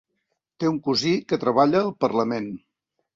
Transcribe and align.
Té 0.61 0.69
un 0.69 0.79
cosí 0.87 1.11
que 1.31 1.39
treballa 1.43 1.79
al 1.81 1.91
Parlament. 2.07 2.49